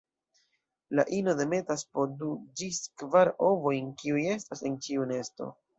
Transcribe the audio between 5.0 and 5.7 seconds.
nesto.